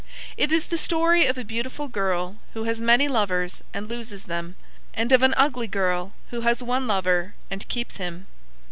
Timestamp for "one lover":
6.63-7.35